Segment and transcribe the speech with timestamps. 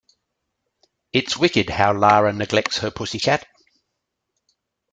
[1.13, 3.45] It's wicked how Lara neglects her pussy cat.